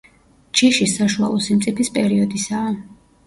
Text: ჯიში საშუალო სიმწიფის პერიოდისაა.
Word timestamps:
ჯიში 0.59 0.87
საშუალო 0.91 1.37
სიმწიფის 1.49 1.93
პერიოდისაა. 1.99 2.73